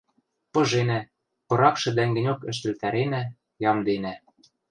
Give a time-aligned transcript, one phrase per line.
[0.51, 0.99] пыженӓ,
[1.47, 3.21] пыракшы дӓнгӹньок ӹштӹлтӓренӓ,
[3.71, 4.13] ямденӓ...